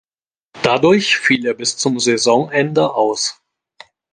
[0.63, 3.39] Dadurch fiel er bis zum Saisonende aus.